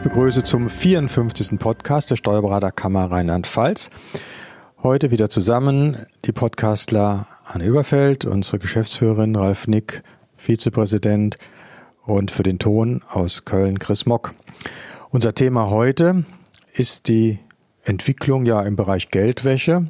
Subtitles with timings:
[0.00, 1.58] Ich begrüße zum 54.
[1.58, 3.90] Podcast der Steuerberaterkammer Rheinland-Pfalz.
[4.82, 10.02] Heute wieder zusammen die Podcastler Anne Überfeld, unsere Geschäftsführerin Ralf Nick,
[10.38, 11.36] Vizepräsident
[12.06, 14.32] und für den Ton aus Köln Chris Mock.
[15.10, 16.24] Unser Thema heute
[16.72, 17.38] ist die
[17.82, 19.84] Entwicklung ja im Bereich Geldwäsche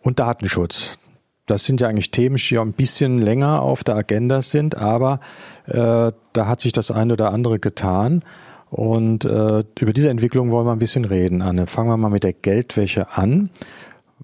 [0.00, 0.96] und Datenschutz.
[1.44, 5.20] Das sind ja eigentlich Themen, die ja ein bisschen länger auf der Agenda sind, aber
[5.66, 8.24] äh, da hat sich das eine oder andere getan.
[8.70, 11.66] Und äh, über diese Entwicklung wollen wir ein bisschen reden, Anne.
[11.66, 13.50] Fangen wir mal mit der Geldwäsche an.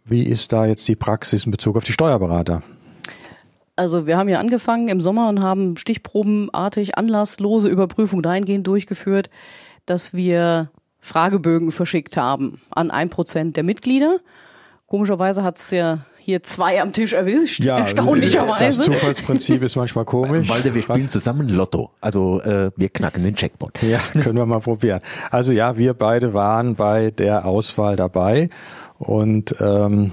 [0.04, 2.62] Wie ist da jetzt die Praxis in Bezug auf die Steuerberater?
[3.74, 9.28] Also wir haben ja angefangen im Sommer und haben stichprobenartig anlasslose Überprüfung dahingehend durchgeführt,
[9.84, 14.20] dass wir Fragebögen verschickt haben an ein Prozent der Mitglieder.
[14.86, 18.64] Komischerweise hat es ja hier zwei am Tisch erwischt, ja, erstaunlicherweise.
[18.64, 20.48] Das Zufallsprinzip ist manchmal komisch.
[20.48, 21.92] Walter, wir spielen zusammen Lotto.
[22.00, 23.80] Also äh, wir knacken den Checkpot.
[23.80, 25.02] Ja, können wir mal probieren.
[25.30, 28.50] Also ja, wir beide waren bei der Auswahl dabei
[28.98, 30.10] und ähm,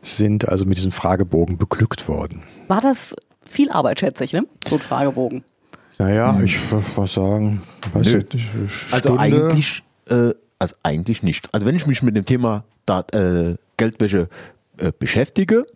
[0.00, 2.44] sind also mit diesem Fragebogen beglückt worden.
[2.68, 4.46] War das viel Arbeit, schätze ich, ne?
[4.68, 5.42] So ein Fragebogen.
[5.98, 6.44] Naja, hm.
[6.44, 8.22] ich würde mal sagen, weiß Nö.
[8.32, 8.46] nicht,
[8.92, 11.52] also eigentlich, äh, also eigentlich nicht.
[11.52, 14.28] Also wenn ich mich mit dem Thema Dat, äh, Geldwäsche
[14.78, 15.66] äh, beschäftige.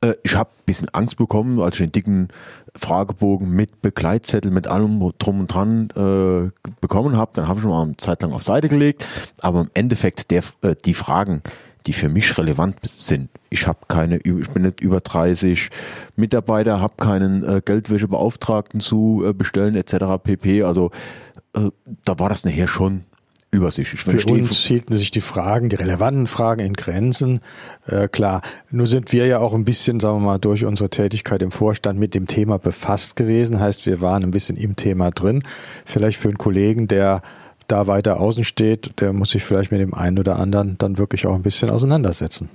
[0.00, 2.28] Äh, ich habe ein bisschen Angst bekommen, als ich den dicken
[2.76, 7.32] Fragebogen mit Begleitzettel, mit allem drum und dran äh, bekommen habe.
[7.34, 9.06] Dann habe ich ihn mal eine Zeit lang auf Seite gelegt.
[9.40, 11.42] Aber im Endeffekt der, äh, die Fragen,
[11.86, 13.28] die für mich relevant sind.
[13.50, 15.70] Ich habe keine, ich bin nicht über 30
[16.16, 20.22] Mitarbeiter, habe keinen äh, Geldwäschebeauftragten zu äh, bestellen etc.
[20.22, 20.62] pp.
[20.62, 20.90] Also
[21.54, 21.70] äh,
[22.04, 23.04] da war das nachher schon
[23.54, 24.02] übersichtlich.
[24.02, 27.40] Für uns hielten sich die Fragen, die relevanten Fragen in Grenzen.
[27.86, 31.42] Äh, klar, nur sind wir ja auch ein bisschen, sagen wir mal, durch unsere Tätigkeit
[31.42, 33.60] im Vorstand mit dem Thema befasst gewesen.
[33.60, 35.42] Heißt, wir waren ein bisschen im Thema drin.
[35.86, 37.22] Vielleicht für einen Kollegen, der
[37.68, 41.26] da weiter außen steht, der muss sich vielleicht mit dem einen oder anderen dann wirklich
[41.26, 42.50] auch ein bisschen auseinandersetzen.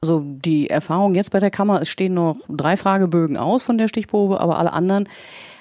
[0.00, 3.88] Also die Erfahrung jetzt bei der Kammer, es stehen noch drei Fragebögen aus von der
[3.88, 5.08] Stichprobe, aber alle anderen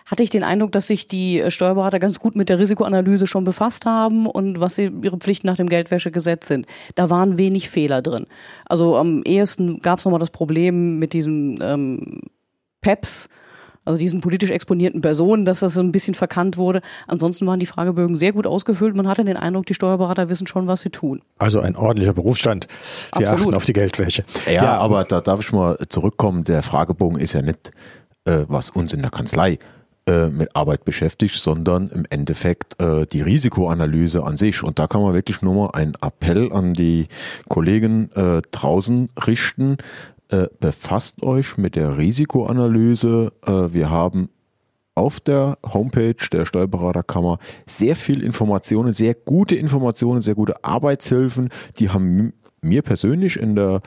[0.07, 3.85] hatte ich den Eindruck, dass sich die Steuerberater ganz gut mit der Risikoanalyse schon befasst
[3.85, 6.65] haben und was sie, ihre Pflichten nach dem Geldwäschegesetz sind.
[6.95, 8.25] Da waren wenig Fehler drin.
[8.65, 12.21] Also am ehesten gab es nochmal das Problem mit diesen ähm,
[12.81, 13.27] PEPs,
[13.83, 16.81] also diesen politisch exponierten Personen, dass das ein bisschen verkannt wurde.
[17.07, 18.95] Ansonsten waren die Fragebögen sehr gut ausgefüllt.
[18.95, 21.21] Man hatte den Eindruck, die Steuerberater wissen schon, was sie tun.
[21.37, 22.67] Also ein ordentlicher Berufsstand.
[23.17, 23.41] Die Absolut.
[23.41, 24.23] achten auf die Geldwäsche.
[24.45, 26.43] Ja, ja, aber da darf ich mal zurückkommen.
[26.43, 27.71] Der Fragebogen ist ja nicht,
[28.25, 29.57] äh, was uns in der Kanzlei
[30.07, 34.63] äh, mit Arbeit beschäftigt, sondern im Endeffekt äh, die Risikoanalyse an sich.
[34.63, 37.07] Und da kann man wirklich nur mal einen Appell an die
[37.49, 39.77] Kollegen äh, draußen richten.
[40.29, 43.33] Äh, befasst euch mit der Risikoanalyse.
[43.45, 44.29] Äh, wir haben
[44.95, 51.49] auf der Homepage der Steuerberaterkammer sehr viel Informationen, sehr gute Informationen, sehr gute Arbeitshilfen.
[51.79, 53.81] Die haben mir persönlich in der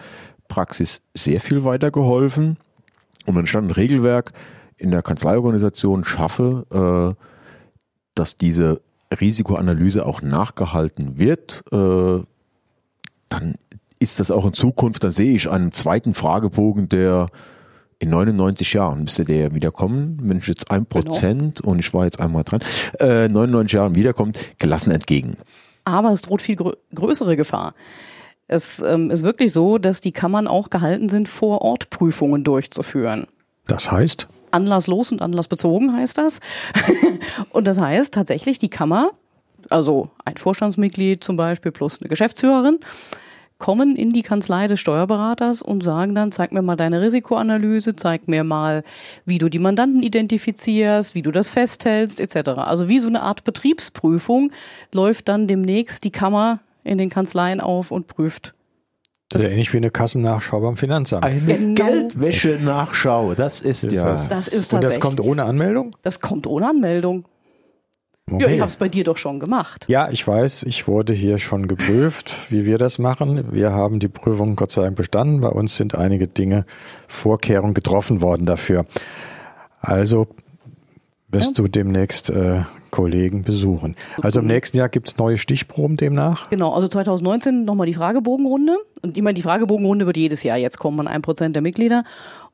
[0.49, 2.59] Praxis sehr viel weitergeholfen.
[3.27, 4.33] Und dann stand ein Regelwerk,
[4.81, 7.25] in der Kanzleiorganisation schaffe, äh,
[8.15, 8.81] dass diese
[9.19, 12.23] Risikoanalyse auch nachgehalten wird, äh,
[13.29, 13.55] dann
[13.99, 17.29] ist das auch in Zukunft, dann sehe ich einen zweiten Fragebogen, der
[17.99, 21.05] in 99 Jahren müsste der ja wiederkommen, wenn ich jetzt ein genau.
[21.05, 21.73] Prozent genau.
[21.73, 22.61] und ich war jetzt einmal dran,
[22.99, 25.37] äh, 99 Jahren wiederkommt, gelassen entgegen.
[25.85, 27.75] Aber es droht viel grö größere Gefahr.
[28.49, 33.27] Es ähm, ist wirklich so, dass die Kammern auch gehalten sind, vor Ort Prüfungen durchzuführen.
[33.67, 34.29] Das heißt?
[34.51, 36.41] Anlasslos und anlassbezogen heißt das.
[37.51, 39.13] und das heißt tatsächlich, die Kammer,
[39.69, 42.81] also ein Vorstandsmitglied zum Beispiel plus eine Geschäftsführerin,
[43.61, 48.27] kommen in die Kanzlei des Steuerberaters und sagen dann, zeig mir mal deine Risikoanalyse, zeig
[48.27, 48.83] mir mal,
[49.27, 52.49] wie du die Mandanten identifizierst, wie du das festhältst, etc.
[52.57, 54.51] Also wie so eine Art Betriebsprüfung
[54.93, 58.55] läuft dann demnächst die Kammer in den Kanzleien auf und prüft
[59.31, 61.25] das ist ja ähnlich wie eine Kassennachschau beim Finanzamt.
[61.25, 61.75] Eine genau.
[61.75, 64.05] Geldwäsche-Nachschau, das ist ist ja.
[64.05, 64.29] Das.
[64.29, 65.95] das ist Und das kommt ohne Anmeldung?
[66.03, 67.25] Das kommt ohne Anmeldung.
[68.29, 68.43] Okay.
[68.43, 69.87] Ja, ich habe es bei dir doch schon gemacht.
[69.89, 73.53] Ja, ich weiß, ich wurde hier schon geprüft, wie wir das machen.
[73.53, 75.41] Wir haben die Prüfung Gott sei Dank bestanden.
[75.41, 76.65] Bei uns sind einige Dinge,
[77.09, 78.85] Vorkehrungen getroffen worden dafür.
[79.81, 80.27] Also
[81.31, 81.65] wirst ja.
[81.65, 83.97] du demnächst äh, Kollegen besuchen.
[84.21, 86.51] Also im nächsten Jahr gibt es neue Stichproben demnach?
[86.51, 88.77] Genau, also 2019 nochmal die Fragebogenrunde.
[89.03, 92.05] Und ich meine, die Fragebogenrunde wird jedes Jahr jetzt kommen an ein Prozent der Mitglieder.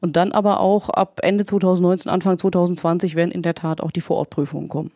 [0.01, 4.03] Und dann aber auch ab Ende 2019, Anfang 2020 werden in der Tat auch die
[4.03, 4.91] Vorortprüfungen kommen.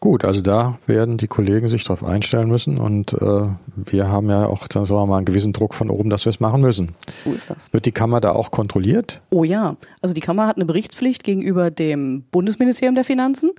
[0.00, 4.46] Gut, also da werden die Kollegen sich darauf einstellen müssen und äh, wir haben ja
[4.46, 6.94] auch, sagen wir mal, einen gewissen Druck von oben, dass wir es machen müssen.
[7.24, 7.72] Wo ist das?
[7.72, 9.20] Wird die Kammer da auch kontrolliert?
[9.30, 13.50] Oh ja, also die Kammer hat eine Berichtspflicht gegenüber dem Bundesministerium der Finanzen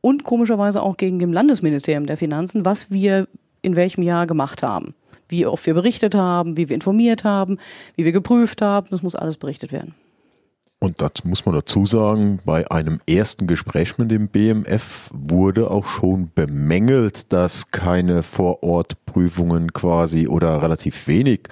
[0.00, 3.28] und komischerweise auch gegen dem Landesministerium der Finanzen, was wir
[3.60, 4.94] in welchem Jahr gemacht haben.
[5.28, 7.58] Wie oft wir berichtet haben, wie wir informiert haben,
[7.96, 8.86] wie wir geprüft haben.
[8.90, 9.94] Das muss alles berichtet werden.
[10.84, 15.86] Und das muss man dazu sagen, bei einem ersten Gespräch mit dem BMF wurde auch
[15.86, 21.48] schon bemängelt, dass keine Vorortprüfungen quasi oder relativ wenig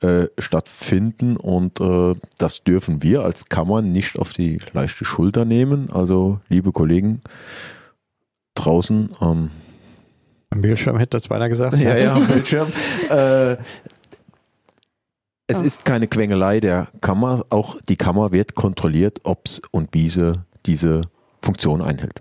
[0.00, 1.36] äh, stattfinden.
[1.36, 5.90] Und äh, das dürfen wir als Kammer nicht auf die leichte Schulter nehmen.
[5.90, 7.22] Also, liebe Kollegen
[8.54, 9.50] draußen, ähm,
[10.50, 11.76] am Bildschirm hätte das beinahe gesagt.
[11.80, 12.68] Ja, ja, am Bildschirm.
[13.10, 13.56] äh,
[15.48, 17.44] es ist keine Quengelei der Kammer.
[17.48, 20.34] Auch die Kammer wird kontrolliert, ob es und wie sie
[20.66, 21.02] diese
[21.42, 22.20] Funktion einhält.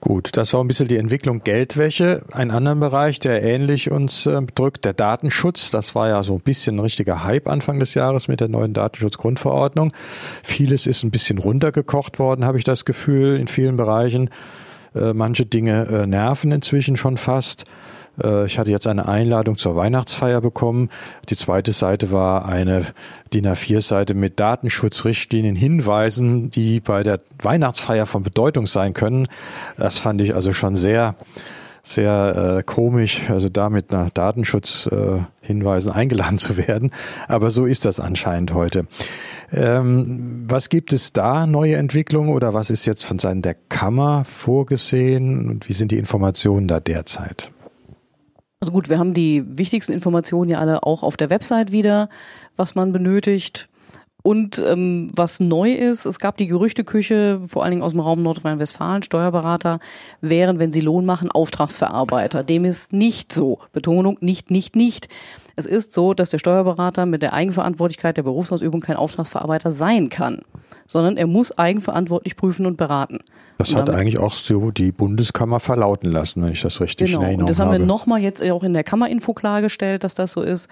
[0.00, 2.22] Gut, das war ein bisschen die Entwicklung Geldwäsche.
[2.30, 5.72] Ein anderer Bereich, der ähnlich uns äh, drückt, der Datenschutz.
[5.72, 8.74] Das war ja so ein bisschen ein richtiger Hype Anfang des Jahres mit der neuen
[8.74, 9.92] Datenschutzgrundverordnung.
[10.44, 14.30] Vieles ist ein bisschen runtergekocht worden, habe ich das Gefühl, in vielen Bereichen.
[14.94, 17.64] Äh, manche Dinge äh, nerven inzwischen schon fast.
[18.22, 20.90] Äh, ich hatte jetzt eine Einladung zur Weihnachtsfeier bekommen.
[21.28, 22.86] Die zweite Seite war eine
[23.32, 29.28] DIN A4-Seite mit Datenschutzrichtlinien, Hinweisen, die bei der Weihnachtsfeier von Bedeutung sein können.
[29.76, 31.14] Das fand ich also schon sehr
[31.82, 36.90] sehr äh, komisch, also damit nach Datenschutzhinweisen äh, eingeladen zu werden.
[37.28, 38.86] Aber so ist das anscheinend heute.
[39.50, 44.24] Ähm, was gibt es da neue Entwicklungen oder was ist jetzt von Seiten der Kammer
[44.26, 47.50] vorgesehen und wie sind die Informationen da derzeit?
[48.60, 52.08] Also gut, wir haben die wichtigsten Informationen ja alle auch auf der Website wieder,
[52.56, 53.68] was man benötigt.
[54.24, 58.22] Und ähm, was neu ist, es gab die Gerüchteküche, vor allen Dingen aus dem Raum
[58.22, 59.78] Nordrhein-Westfalen, Steuerberater
[60.20, 62.42] wären, wenn sie Lohn machen, Auftragsverarbeiter.
[62.42, 63.60] Dem ist nicht so.
[63.72, 65.08] Betonung, nicht, nicht, nicht.
[65.54, 70.42] Es ist so, dass der Steuerberater mit der Eigenverantwortlichkeit der Berufsausübung kein Auftragsverarbeiter sein kann,
[70.88, 73.18] sondern er muss eigenverantwortlich prüfen und beraten.
[73.58, 77.20] Das hat eigentlich auch so die Bundeskammer verlauten lassen, wenn ich das richtig genau.
[77.20, 77.42] in Erinnerung habe.
[77.42, 77.78] Und das haben habe.
[77.78, 80.68] wir nochmal jetzt auch in der Kammerinfo klargestellt, dass das so ist.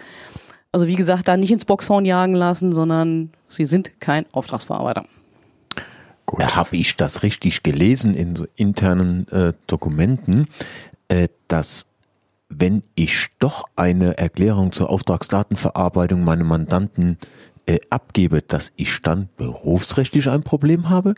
[0.72, 5.04] Also wie gesagt, da nicht ins Boxhorn jagen lassen, sondern sie sind kein Auftragsverarbeiter.
[6.26, 6.56] Gut.
[6.56, 10.48] Habe ich das richtig gelesen in so internen äh, Dokumenten,
[11.08, 11.86] äh, dass
[12.48, 17.18] wenn ich doch eine Erklärung zur Auftragsdatenverarbeitung meinem Mandanten
[17.66, 21.14] äh, abgebe, dass ich dann berufsrechtlich ein Problem habe?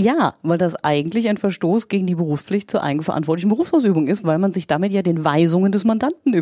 [0.00, 4.50] Ja, weil das eigentlich ein Verstoß gegen die Berufspflicht zur eigenverantwortlichen Berufsausübung ist, weil man
[4.50, 6.34] sich damit ja den Weisungen des Mandanten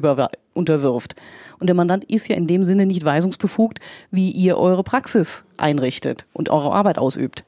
[0.54, 1.16] unterwirft.
[1.58, 3.78] Und der Mandant ist ja in dem Sinne nicht weisungsbefugt,
[4.10, 7.44] wie ihr eure Praxis einrichtet und eure Arbeit ausübt.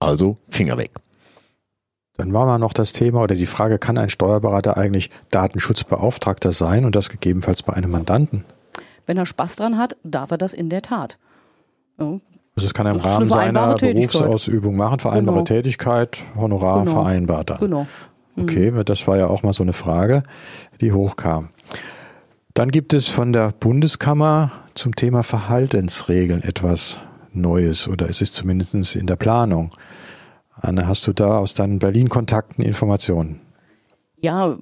[0.00, 0.90] Also Finger weg.
[2.16, 6.84] Dann war mal noch das Thema oder die Frage, kann ein Steuerberater eigentlich Datenschutzbeauftragter sein
[6.84, 8.44] und das gegebenenfalls bei einem Mandanten?
[9.08, 11.18] Wenn er Spaß dran hat, darf er das in der Tat.
[11.98, 12.04] Ja.
[12.04, 12.20] Also
[12.66, 15.44] das kann er im Rahmen seiner Berufsausübung machen, vereinbare genau.
[15.44, 16.90] Tätigkeit, Honorar genau.
[16.90, 17.58] vereinbart dann.
[17.58, 17.86] Genau.
[18.36, 18.42] Mhm.
[18.42, 20.24] Okay, das war ja auch mal so eine Frage,
[20.82, 21.48] die hochkam.
[22.52, 26.98] Dann gibt es von der Bundeskammer zum Thema Verhaltensregeln etwas
[27.32, 29.70] Neues oder es ist zumindest in der Planung.
[30.52, 33.40] Anne, hast du da aus deinen Berlin-Kontakten Informationen?
[34.20, 34.58] Ja,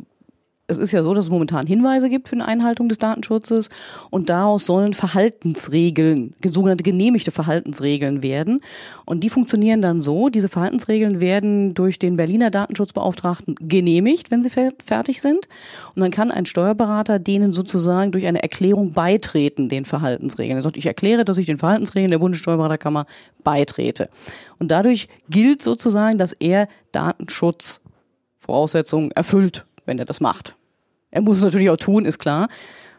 [0.69, 3.69] es ist ja so, dass es momentan Hinweise gibt für eine Einhaltung des Datenschutzes
[4.11, 8.61] und daraus sollen Verhaltensregeln, sogenannte genehmigte Verhaltensregeln werden.
[9.05, 14.51] Und die funktionieren dann so, diese Verhaltensregeln werden durch den Berliner Datenschutzbeauftragten genehmigt, wenn sie
[14.51, 15.47] fertig sind.
[15.95, 20.59] Und dann kann ein Steuerberater denen sozusagen durch eine Erklärung beitreten, den Verhaltensregeln.
[20.59, 23.07] Er sagt, ich erkläre, dass ich den Verhaltensregeln der Bundessteuerberaterkammer
[23.45, 24.09] beitrete.
[24.59, 30.55] Und dadurch gilt sozusagen, dass er Datenschutzvoraussetzungen erfüllt wenn er das macht.
[31.11, 32.49] Er muss es natürlich auch tun, ist klar.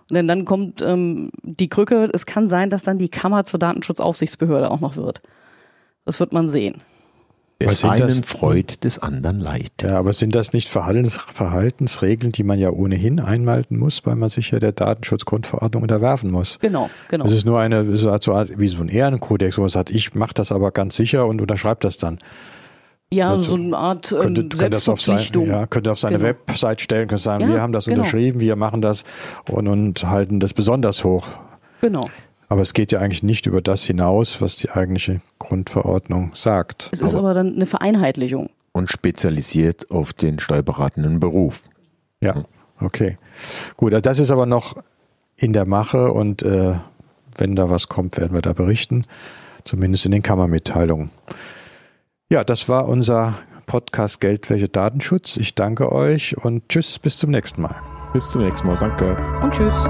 [0.10, 3.60] Und dann, dann kommt ähm, die Krücke, es kann sein, dass dann die Kammer zur
[3.60, 5.22] Datenschutzaufsichtsbehörde auch noch wird.
[6.06, 6.82] Das wird man sehen.
[7.60, 9.72] Des einen das, freut, des anderen leid.
[9.82, 14.30] Ja, aber sind das nicht Verhaltens, Verhaltensregeln, die man ja ohnehin einmalten muss, weil man
[14.30, 16.60] sich ja der Datenschutzgrundverordnung unterwerfen muss?
[16.60, 17.26] Genau, genau.
[17.26, 20.36] Es ist nur eine, so Art, wie so ein Ehrenkodex, wo man sagt, ich mache
[20.36, 22.20] das aber ganz sicher und unterschreibe das dann.
[23.12, 26.18] Ja, also, so eine Art ähm, könnte, könnte das auf sein, ja, könnte auf seine
[26.18, 26.30] genau.
[26.30, 28.00] Website stellen, könnte sagen, ja, wir haben das genau.
[28.00, 29.06] unterschrieben, wir machen das
[29.50, 31.28] und, und halten das besonders hoch.
[31.80, 32.04] Genau.
[32.50, 36.90] Aber es geht ja eigentlich nicht über das hinaus, was die eigentliche Grundverordnung sagt.
[36.92, 38.50] Es ist aber, aber dann eine Vereinheitlichung.
[38.74, 41.64] Und spezialisiert auf den steuerberatenden Beruf.
[42.22, 42.44] Ja,
[42.80, 43.18] okay.
[43.76, 44.76] Gut, also das ist aber noch
[45.36, 46.76] in der Mache und äh,
[47.38, 49.06] wenn da was kommt, werden wir da berichten.
[49.64, 51.12] Zumindest in den Kammermitteilungen.
[52.30, 53.36] Ja, das war unser
[53.68, 55.38] Podcast Geldwäsche Datenschutz.
[55.38, 57.76] Ich danke euch und tschüss, bis zum nächsten Mal.
[58.12, 59.18] Bis zum nächsten Mal, danke.
[59.42, 59.88] Und tschüss.